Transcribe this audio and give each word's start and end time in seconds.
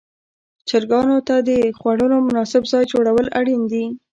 چرګانو 0.69 1.17
ته 1.27 1.35
د 1.49 1.49
خوړلو 1.77 2.17
مناسب 2.27 2.63
ځای 2.71 2.83
جوړول 2.91 3.27
اړین 3.39 3.61
دي. 3.71 3.85